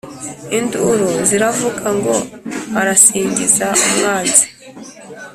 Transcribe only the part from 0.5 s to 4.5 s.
Induru ziravuga, Ngo arasingiza «umwanzi»;